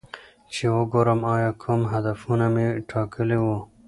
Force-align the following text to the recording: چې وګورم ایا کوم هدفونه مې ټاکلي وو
چې 0.53 0.65
وګورم 0.75 1.21
ایا 1.35 1.51
کوم 1.63 1.81
هدفونه 1.93 2.45
مې 2.53 2.67
ټاکلي 2.89 3.37
وو 3.43 3.57